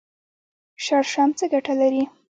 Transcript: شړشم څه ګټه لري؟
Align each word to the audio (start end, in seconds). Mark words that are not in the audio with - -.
شړشم 0.83 1.29
څه 1.37 1.45
ګټه 1.53 1.73
لري؟ 1.81 2.03